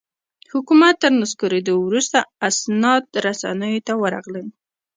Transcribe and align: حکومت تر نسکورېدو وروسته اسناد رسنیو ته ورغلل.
حکومت 0.51 0.95
تر 1.01 1.11
نسکورېدو 1.21 1.73
وروسته 1.87 2.17
اسناد 2.49 3.03
رسنیو 3.25 3.85
ته 3.87 3.93
ورغلل. 4.01 4.47